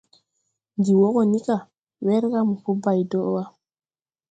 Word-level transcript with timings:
Ndi 0.77 0.91
wɔ 0.99 1.07
go 1.13 1.21
ni 1.31 1.39
ga, 1.45 1.57
werga 2.05 2.39
mo 2.47 2.55
po 2.63 2.71
bay 2.83 3.01
do 3.09 3.19
wa. 3.33 3.43